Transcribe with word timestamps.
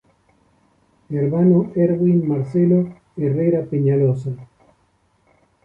Hermano 1.11 1.71
Erwin 1.75 2.27
Marcelo 2.27 2.87
Herrera 3.15 3.63
Peñaloza. 3.65 4.31